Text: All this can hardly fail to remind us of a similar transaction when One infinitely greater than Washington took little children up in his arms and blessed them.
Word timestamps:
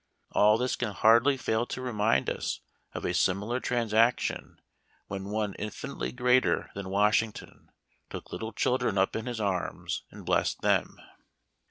All 0.31 0.57
this 0.57 0.75
can 0.75 0.93
hardly 0.93 1.37
fail 1.37 1.67
to 1.67 1.79
remind 1.79 2.27
us 2.27 2.61
of 2.93 3.05
a 3.05 3.13
similar 3.13 3.59
transaction 3.59 4.59
when 5.05 5.25
One 5.29 5.53
infinitely 5.59 6.11
greater 6.11 6.71
than 6.73 6.89
Washington 6.89 7.69
took 8.09 8.31
little 8.31 8.51
children 8.51 8.97
up 8.97 9.15
in 9.15 9.27
his 9.27 9.39
arms 9.39 10.01
and 10.09 10.25
blessed 10.25 10.61
them. 10.61 10.99